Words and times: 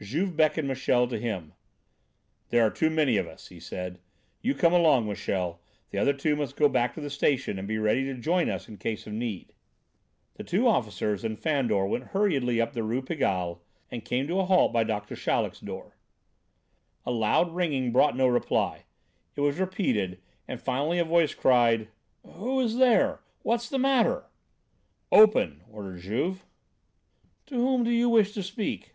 Juve 0.00 0.34
beckoned 0.38 0.66
Michel 0.66 1.06
to 1.08 1.18
him. 1.18 1.52
"There 2.48 2.62
are 2.66 2.70
too 2.70 2.88
many 2.88 3.18
of 3.18 3.26
us," 3.26 3.48
he 3.48 3.60
said. 3.60 3.98
"You 4.40 4.54
come 4.54 4.72
along, 4.72 5.06
Michel; 5.06 5.60
the 5.90 5.98
other 5.98 6.14
two 6.14 6.34
must 6.34 6.56
go 6.56 6.66
back 6.70 6.94
to 6.94 7.02
the 7.02 7.10
station 7.10 7.58
and 7.58 7.68
be 7.68 7.76
ready 7.76 8.02
to 8.04 8.14
join 8.14 8.48
us 8.48 8.68
in 8.70 8.78
case 8.78 9.06
of 9.06 9.12
need." 9.12 9.52
The 10.36 10.44
two 10.44 10.66
officers 10.66 11.24
and 11.26 11.38
Fandor 11.38 11.84
went 11.84 12.04
hurriedly 12.14 12.58
up 12.58 12.72
the 12.72 12.82
Rue 12.82 13.02
Pigalle 13.02 13.60
and 13.90 14.02
came 14.02 14.26
to 14.28 14.40
a 14.40 14.46
halt 14.46 14.72
by 14.72 14.82
Doctor 14.82 15.14
Chaleck's 15.14 15.60
door. 15.60 15.98
A 17.04 17.10
loud 17.10 17.54
ringing 17.54 17.92
brought 17.92 18.16
no 18.16 18.26
reply. 18.26 18.84
It 19.36 19.42
was 19.42 19.60
repeated, 19.60 20.22
and 20.48 20.58
finally 20.58 21.00
a 21.00 21.04
voice 21.04 21.34
cried: 21.34 21.88
"Who 22.24 22.60
is 22.60 22.78
there; 22.78 23.20
what's 23.42 23.68
the 23.68 23.78
matter?" 23.78 24.24
"Open," 25.12 25.60
ordered 25.70 26.00
Juve. 26.00 26.46
"To 27.44 27.56
whom 27.56 27.84
do 27.84 27.90
you 27.90 28.08
wish 28.08 28.32
to 28.32 28.42
speak?" 28.42 28.94